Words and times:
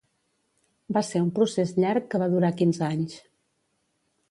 Va 0.97 1.03
ser 1.09 1.21
un 1.25 1.27
procés 1.35 1.75
llarg 1.85 2.09
que 2.15 2.23
va 2.25 2.31
durar 2.33 2.51
quinze 2.63 2.85
anys. 2.91 3.21